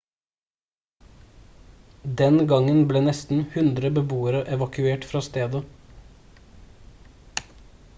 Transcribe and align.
den 2.21 2.39
gangen 2.53 2.81
ble 2.93 3.03
nesten 3.09 3.45
100 3.59 3.93
beboere 3.99 4.41
evakuert 4.57 5.07
fra 5.11 5.23
stedet 5.31 7.47